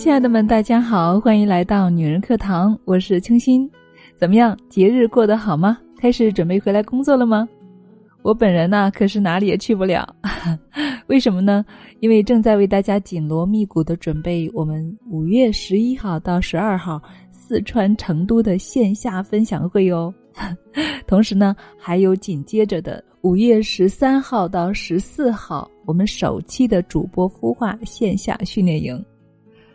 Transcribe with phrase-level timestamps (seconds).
[0.00, 3.70] 亲爱的们，大家好，欢迎来到女人课堂，我是清新。
[4.16, 5.76] 怎么样，节日过得好吗？
[5.98, 7.46] 开始准备回来工作了吗？
[8.22, 10.16] 我本人呢，可是哪里也去不了，
[11.08, 11.62] 为什么呢？
[12.00, 16.98] 因为正在为大家紧锣密鼓的准备我们五月十一号到十二号
[17.30, 20.12] 四川成都的线下分享会哦。
[21.06, 29.04] 同时呢，还有紧接着的五月十三号到十四号我们首期的主播孵化线下训练营。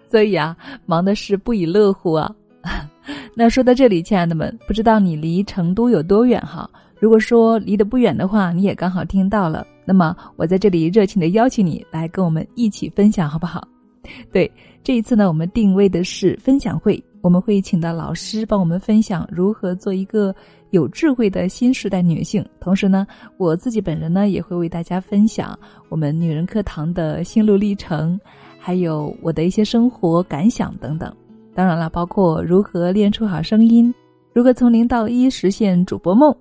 [0.09, 0.55] 所以啊，
[0.85, 2.33] 忙的是不亦乐乎啊！
[3.35, 6.69] 那说到这里，亲爱的们，不知道你离成都有多远哈？
[6.99, 9.65] 如果说离得不远的话，你也刚好听到了。
[9.85, 13.67] 那么我在这里热情的邀请你来跟我们一起分享，好不好？
[14.31, 14.49] 对，
[14.83, 20.33] 这一次呢，我们定位的是分享会，我们会请到老师帮我们分享如何做一个
[20.71, 22.43] 有智慧的新时代女性。
[22.59, 23.05] 同时呢，
[23.37, 25.57] 我自己本人呢也会为大家分享
[25.89, 28.19] 我们女人课堂的心路历程。
[28.65, 31.15] 还有我的一些生活感想等等，
[31.53, 33.93] 当然了，包括如何练出好声音，
[34.33, 36.35] 如何从零到一实现主播梦。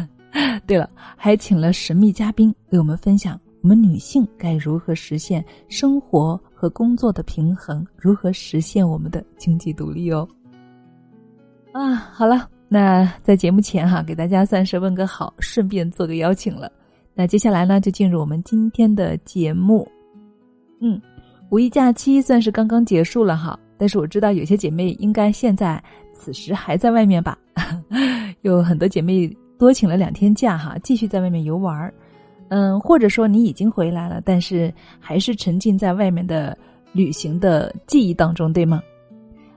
[0.66, 10.26] 对了，还请了神秘嘉宾为我们分享我们女性该如何实现生活和工作的平衡，如何实现我们的经济独立哦。
[11.72, 16.72] 啊，好了，那在节目前哈，给大家算是问个好，顺便做个邀请了。
[17.12, 19.86] 那接下来呢，就进入我们今天的节目。
[20.80, 20.98] 嗯。
[21.50, 27.38] 五一假期算是刚刚结束了哈，但是我知道有些姐妹应该现在此时还在外面吧，
[28.42, 31.94] 有很多姐妹多请了两天假哈，继续在外面游玩儿，
[32.48, 36.56] 嗯，或者说你已经回来了，但是还是沉浸在外面的
[36.92, 38.82] 旅行的记忆当中，对吗？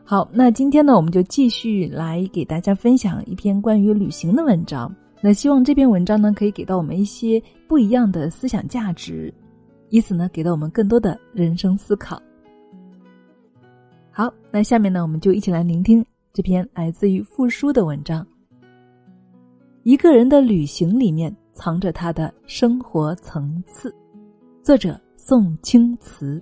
[0.03, 9.33] 好，那今天呢，我们就继续来给大家分享一篇关于旅行的文章，那希望这篇文章呢，可以给到我们一些不一样的思想价值。
[9.89, 12.21] 以此呢，给到我们更多的人生思考。
[14.11, 18.25] 好，那下面呢，我们就一起来聆听这篇来自于复书的文章。
[19.83, 23.93] 一个人的旅行里面藏着他的生活层次。
[24.61, 26.41] 作者：宋清词。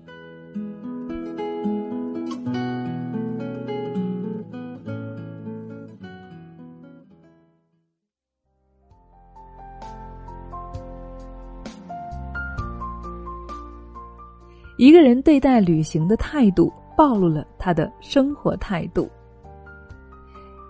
[14.78, 19.10] 一个人对待旅行的态度，暴露了他的生活态度。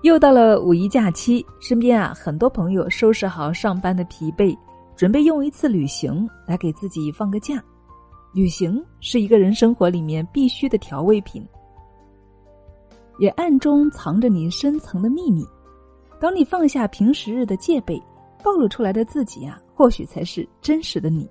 [0.03, 4.57] 又到了五一假期，身边啊很多朋友收拾好上班的疲惫，
[4.95, 7.61] 准备用一次旅行来给自己放个假。
[8.33, 11.45] 旅行是一个人生活里面必须的调味品，
[13.19, 15.45] 也暗中藏着你深层的秘密。
[16.19, 18.01] 当你放下平时日的戒备，
[18.41, 21.29] 暴露出来的自己啊，或许才是真实的你。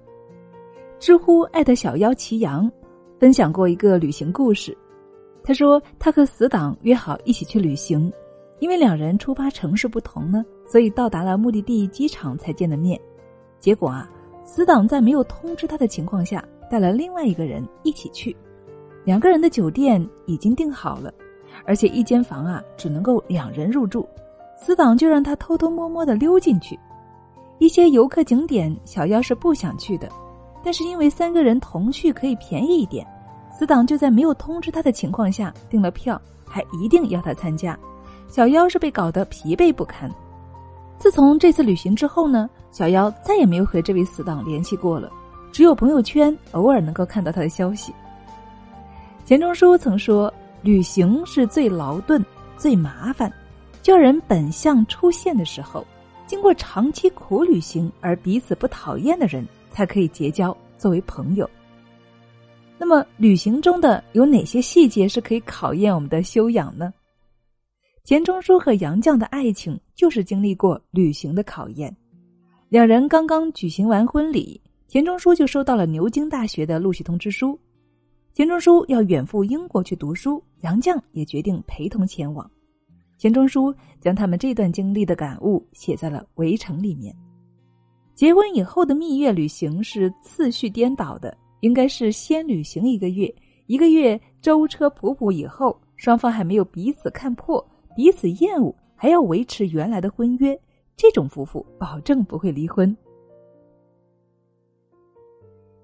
[0.99, 2.71] 知乎艾特小妖祁阳
[3.19, 4.77] 分享过一个旅行故事。
[5.45, 8.11] 他说，他和死党约好一起去旅行，
[8.61, 12.99] 因为两人出发城市不同呢，所以到达了目的地机场才见的面。
[13.61, 14.11] 结果啊，
[14.43, 18.35] 死党在没有通知他的情况下，带了另外一个人一起去。
[19.05, 21.13] 两个人的酒店已经订好了，
[21.65, 24.09] 而且一间房啊只能够两人入住。
[24.59, 26.77] 死党就让他偷偷摸摸的溜进去。
[27.59, 30.09] 一些游客景点，小妖是不想去的。
[30.67, 33.07] 但是因为三个人同去可以便宜一点，
[33.57, 37.79] 死党就在没有通知他的情况下订了票，还一定要他参加。
[38.27, 40.11] 小妖是被搞得疲惫不堪。
[40.99, 45.09] 自从这次旅行之后呢，小妖再也没有和这位死党联系过了，
[45.53, 47.95] 只有朋友圈偶尔能够看到他的消息。
[49.25, 52.21] 钱钟书曾说：“旅行是最劳顿、
[52.57, 53.33] 最麻烦，
[53.83, 55.87] 叫人本相出现的时候，
[56.27, 59.47] 经过长期苦旅行而彼此不讨厌的人。”
[59.77, 61.49] 才可以结交作为朋友。
[62.79, 66.95] 那么，旅行中的有哪些细节是可以考验我们的修养呢？
[68.03, 71.95] 钱钟书和杨绛的爱情就是经历过旅行的考验。
[72.71, 74.59] 两人刚刚举行完婚礼，
[74.89, 77.59] 钱钟书就收到了牛津大学的录取通知书。
[78.33, 82.51] 钱钟书要远赴英国去读书，杨绛也决定陪同前往。
[83.19, 87.15] 钱钟书将他们这段经历的感悟写在了《围城》里面。
[88.17, 93.33] 结婚以后的蜜月旅行是次序颠倒的，应该是先旅行一个月，
[93.67, 97.63] 一个月舟车仆仆以后，双方还没有彼此看破、
[97.95, 100.59] 彼此厌恶，还要维持原来的婚约，
[100.97, 102.97] 这种夫妇保证不会离婚。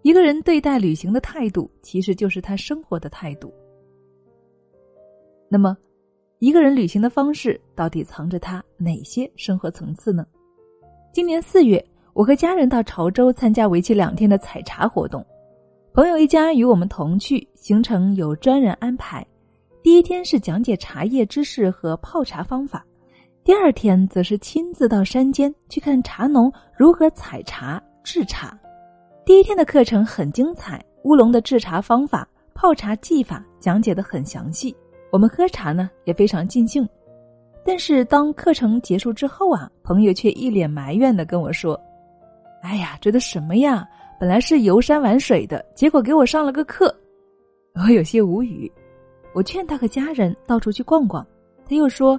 [0.00, 3.52] 一个人对待旅行的态度，其实就是他生活的态度。
[5.50, 5.76] 那么，
[6.38, 10.26] 一个人旅行的方式到底藏着他哪些生活层次呢？
[11.12, 11.84] 今年四月。
[12.14, 15.24] 我和家人到潮州参加为期两天的采茶活动，
[15.94, 19.26] 朋友一家与我们同去，行程有专人安排。
[19.82, 22.84] 第一天是讲解茶叶知识和泡茶方法，
[23.42, 28.56] 第二天则是亲自到山间去看茶农如何采茶制茶。
[29.24, 34.76] 第一天的课程很精彩，乌龙的制茶方法、泡茶技法讲解的很详细，
[35.10, 36.86] 我们喝茶呢也非常尽兴。
[37.64, 41.80] 但是当课程结束之后啊，朋友却一脸埋怨的跟我说
[42.62, 43.86] ：“哎呀，觉得什么呀？
[44.18, 46.94] 本来是游山玩水的，结果给我上了个课。”
[47.74, 48.70] 我有些无语。
[49.34, 51.26] 我劝他和家人到处去逛逛，
[51.66, 52.18] 他又说：“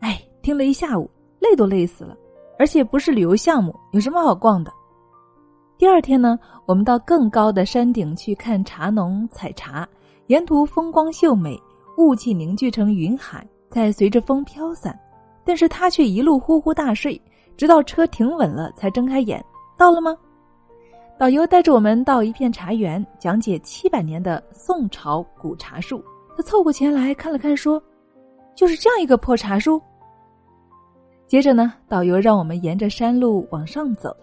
[0.00, 2.16] 哎，听了一下午，累都累死了，
[2.58, 4.72] 而且不是旅游项目，有什么好逛的？”
[5.76, 9.86] 第二天呢，我们到更高的山顶去看茶农采茶，
[10.28, 11.60] 沿途风光秀美，
[11.98, 13.46] 雾气凝聚成云海。
[13.68, 14.96] 在随着风飘散，
[15.44, 17.20] 但是他却一路呼呼大睡，
[17.56, 19.44] 直到车停稳了才睁开眼。
[19.76, 20.16] 到了吗？
[21.18, 26.04] 导游带着我们到一片茶园，讲解七百年的宋朝古茶树。
[26.36, 27.80] 他凑过前来看了看，说
[28.56, 29.80] ：“就是这样一个破茶树。”
[31.26, 34.14] 接着呢，导游让我们沿着山路往上走，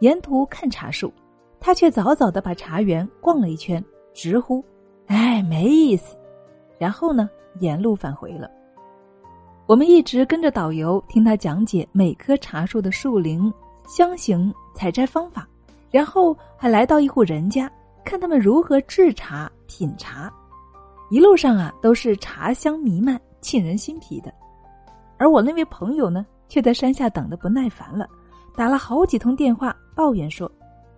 [0.00, 1.12] 沿途看茶树，
[1.60, 4.64] 他却早早的把茶园逛了一圈，直呼
[5.06, 6.16] ：“哎，没意思。”
[6.78, 7.30] 然后呢，
[7.60, 8.50] 沿路返回了。
[9.66, 13.52] 我们一直跟着导游听他讲解每棵茶树的树龄、
[13.86, 15.46] 香型、采摘方法，
[15.90, 17.70] 然后还来到一户人家，
[18.02, 20.32] 看他们如何制茶、品茶。
[21.10, 24.32] 一路上啊，都是茶香弥漫，沁人心脾的。
[25.18, 28.08] 而我那位朋友呢，却在山下等得不耐烦了，
[28.56, 30.50] 打了好几通电话，抱怨说：“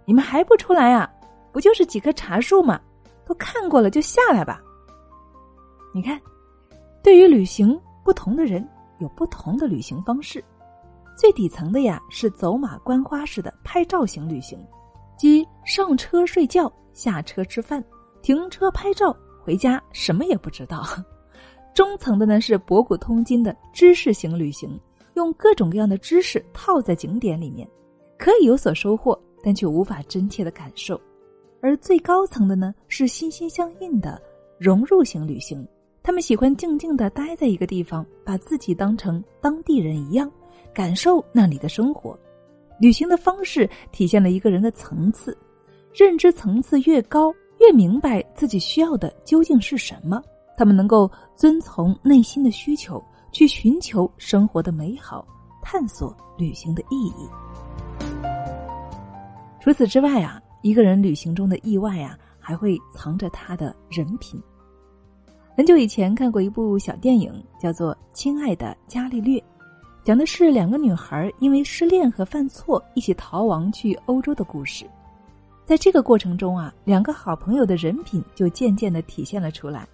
[0.06, 1.12] 你们还不出来啊？
[1.50, 2.80] 不就是几棵茶树吗？
[3.26, 4.62] 都看过了，就下来吧。”
[5.92, 6.20] 你看，
[7.02, 7.76] 对于旅行。
[8.04, 8.64] 不同的人
[8.98, 10.44] 有不同的旅行方式，
[11.16, 14.58] 最底层的呀是走马观花式的拍照型旅行，
[15.16, 17.82] 即上车睡觉，下车吃饭，
[18.22, 20.82] 停车拍照，回家什么也不知道。
[21.74, 24.78] 中层的呢是博古通今的知识型旅行，
[25.14, 27.68] 用各种各样的知识套在景点里面，
[28.18, 31.00] 可以有所收获，但却无法真切的感受。
[31.60, 34.20] 而最高层的呢是心心相印的
[34.58, 35.66] 融入型旅行。
[36.02, 40.28] 他们喜欢静静的待在一个地方，把自己当成当地人一样，
[40.74, 42.18] 感受那里的生活。
[42.78, 45.36] 旅行的方式体现了一个人的层次，
[45.94, 50.22] 认知层次越高，越明白自己需要的究竟是什么。
[50.56, 55.26] 他们能够遵从内心的需求，去寻求生活的美好，
[55.62, 57.28] 探索旅行的意义。
[59.60, 64.42] 除此之外啊，一个人旅行中的意外啊，还会藏着他的人品。
[65.56, 69.38] 很久以前看过一部小电影，叫做《亲爱的伽利略》，
[70.04, 74.84] 讲的是两个女孩因为失恋和犯错一起逃亡去欧洲的故事。
[75.64, 79.86] 在这个过程中啊，两个好朋友的人品就渐渐的体现了出来。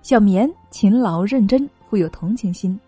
[0.00, 2.78] 小棉勤劳认真，富有同情心，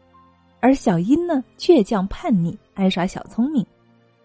[0.61, 3.65] 而小英呢倔强叛逆，爱耍小聪明。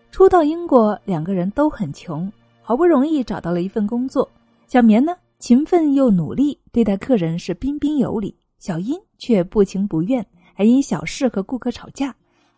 [0.10, 4.28] 初到英国，两个人都很穷，好不容易找到了一份工作。
[4.68, 5.14] 小棉呢？
[5.40, 8.34] 勤奋又努力，对待客人是彬彬有礼。
[8.58, 12.16] 小英却不情不愿，还因小事和顾客吵架，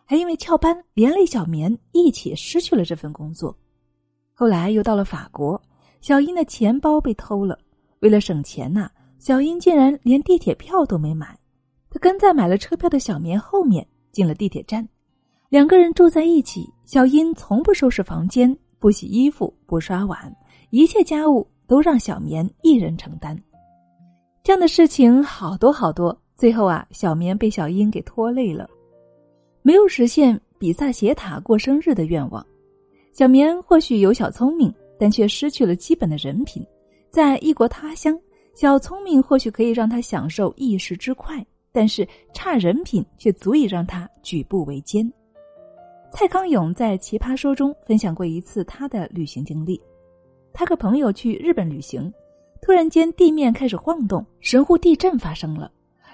[0.09, 3.55] 还因为翘班连累小棉一起失去了这份工作。
[4.33, 5.61] 后来又到了法国，
[6.01, 7.55] 小英的钱包被偷了。
[7.99, 8.89] 为了省钱呐，
[9.19, 11.37] 小英竟然连地铁票都没买，
[11.91, 14.89] 他跟在买了车票的小棉后面进了地铁站。
[15.47, 20.35] 两个人住在一起，小英从不收拾房间，不洗衣服，不刷碗，
[20.71, 21.47] 一切家务。
[21.67, 23.39] 都让小棉一人承担，
[24.41, 26.19] 这样的事情好多好多。
[26.35, 28.67] 最后啊，小棉被小英给拖累了，
[29.61, 32.45] 没有实现比萨斜塔过生日的愿望。
[33.11, 36.65] 小棉或许有小聪明，但却失去了基本的人品。
[37.09, 38.17] 在异国他乡，
[38.53, 45.11] 小聪明或许可以让他享受一时之快，但是差人品却足以让他举步维艰。
[46.11, 49.79] 蔡康永在《奇葩说》中分享过一次他的旅行经历。
[50.53, 52.11] 他和朋友去日本旅行，
[52.61, 55.71] 突然间地面开始晃动，神户地震发生了。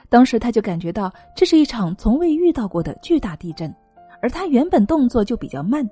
[0.10, 3.74] 当时他就感觉到这是一场从未遇到过的巨大地震，
[4.22, 5.88] 而他原本动作就比较慢，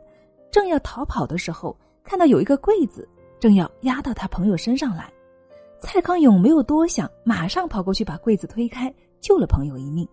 [0.52, 3.08] 正要逃跑的时候，看到有一个柜子
[3.40, 5.12] 正要压到他朋友身上来。
[5.80, 10.08] 蔡康永没有多想，马上跑过去把柜子推开，救了朋友一命。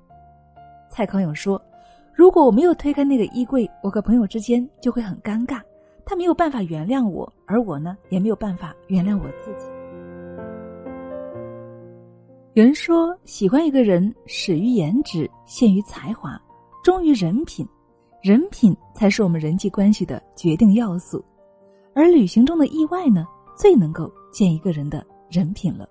[0.91, 1.61] 蔡康永说
[2.13, 5.61] ：“如果我没有推开那个衣柜，我和朋友之间就会很尴尬。”
[6.05, 9.71] 他没有办法原谅我，而我呢，也没有办法原谅我自己。
[12.55, 16.37] 有人说，喜欢一个人，始于颜值，陷于才华，
[16.83, 17.65] 忠于人品，
[18.25, 21.25] 人品才是我们人际关系的决定要素。
[21.95, 23.25] 而旅行中的意外呢，
[23.57, 25.89] 最能够见一个人的人品了。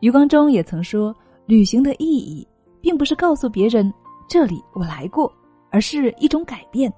[0.00, 1.16] 余光中也曾说，
[1.46, 2.46] 旅行的意义，
[2.82, 3.90] 并不是告诉别人
[4.28, 5.32] 这里我来过，
[5.70, 6.92] 而是一种改变，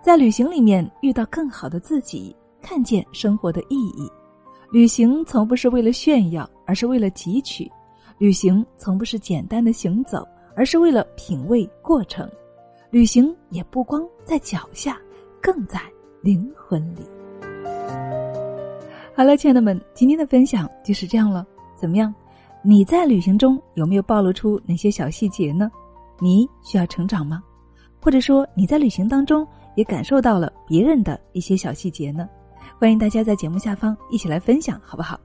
[0.00, 4.08] 在旅行里面遇到更好的自己，看见生活的意义。
[4.70, 7.68] 旅行从不是为了炫耀，而是为了汲取；
[8.24, 10.26] 旅行从不是简单的行走，
[10.56, 12.26] 而是为了品味过程。
[12.88, 14.98] 旅行也不光在脚下，
[15.42, 15.78] 更在
[16.22, 17.02] 灵魂里。
[19.14, 21.46] 好了，亲爱的们，今天的分享就是这样了。
[21.76, 22.14] 怎么样？
[22.62, 25.70] 你在旅行中有没有暴露出哪些小细节呢？
[26.18, 27.42] 你需要成长吗？
[28.00, 32.26] 或者说你在旅行当中也感受到了别人的一些小细节呢？
[32.80, 35.20] 欢迎大家在节目下方一起来分享，好不好？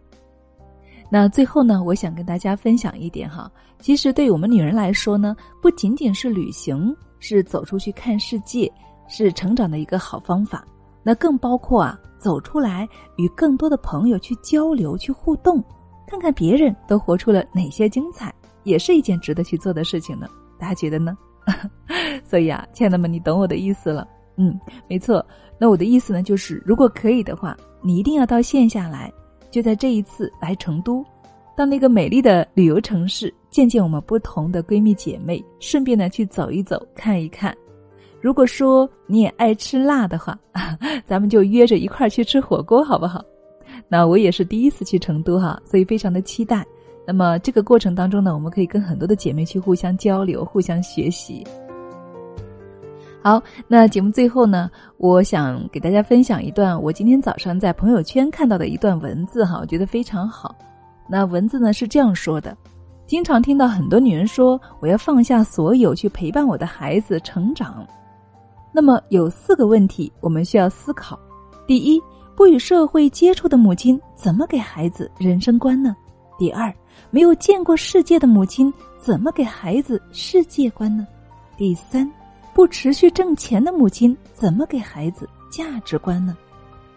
[1.09, 8.71] 那最后呢，我想跟大家分享一点哈，其实对于我们女人来说呢，不仅仅是旅行是走出去看世界，
[9.07, 10.63] 是成长的一个好方法，
[11.03, 11.99] 那更包括啊。
[12.19, 12.85] 走出来，
[13.15, 15.63] 与更多的朋友去交流、去互动，
[16.05, 18.29] 看看别人都活出了哪些精彩，
[18.63, 20.27] 也是一件值得去做的事情呢。
[20.59, 21.17] 大家觉得呢？
[22.27, 24.05] 所以啊，亲爱的们，你懂我的意思了。
[24.35, 25.25] 嗯，没错。
[25.57, 29.09] 那我的意思呢，就是如果可以的话，你一定要到线下来，
[29.51, 31.03] 就在这一次来成都，
[31.56, 37.56] 到那个美丽的旅游城市，见见我们不同的闺蜜姐妹，顺便呢去走一走、看一看。
[38.22, 40.38] 如果说你也爱吃辣的话，
[41.08, 43.24] 咱们就约着一块儿去吃火锅，好不好？
[43.88, 46.65] 那我也是第一次去成都哈，所以非常的期待。
[47.08, 51.44] 那么这个过程当中呢，我们可以跟很多的姐妹去互相交流、互相学习。
[53.21, 60.55] 好，那节目最后呢，我想给大家分享一段我今天早上在朋友圈看到的一段文字哈，我觉得非常好。
[61.07, 62.55] 那文字呢是这样说的：
[63.05, 67.85] 经常听到很多女人说，我要放下所有去陪伴我的孩子成长。
[68.71, 71.19] 那么有四个问题我们需要思考：
[71.67, 72.01] 第一，
[72.38, 75.93] 不与社会接触的母亲怎么给孩子人生观呢？
[76.38, 76.73] 第二，
[77.11, 81.05] 没有见过世界的母亲怎么给孩子世界观呢？
[81.57, 82.09] 第三，
[82.59, 86.37] 不持续挣钱的母亲怎么给孩子价值观呢？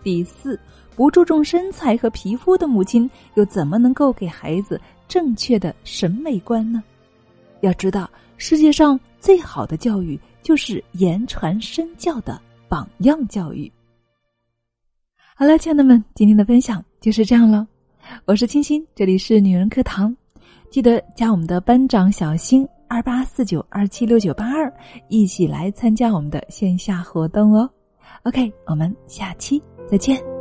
[0.03, 0.59] 第四，
[0.97, 6.83] 不注重身材和皮肤的母亲又怎么能够给孩子正确的审美观呢？
[7.61, 10.19] 要知道，世界上最好的教育。
[10.43, 13.73] 就是言传身教的榜样教育。
[15.37, 17.65] 好了，亲爱的们，今天的分享就是这样了。
[18.25, 20.13] 我是清新，这里是女人课堂，
[20.71, 24.71] 记得加我们的班长小新二八四九二七六九八二，
[25.09, 27.67] 一起来参加我们的线下活动哦。
[28.25, 30.32] OK，我们下期再见。